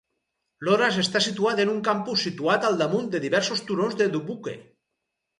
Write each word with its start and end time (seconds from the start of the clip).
Loras 0.67 0.95
està 1.01 1.19
situat 1.25 1.59
en 1.65 1.71
un 1.73 1.83
campus 1.87 2.23
situat 2.27 2.65
al 2.69 2.77
damunt 2.79 3.11
de 3.17 3.21
diversos 3.27 3.61
turons 3.67 3.99
de 4.01 4.07
Dubuque. 4.15 4.55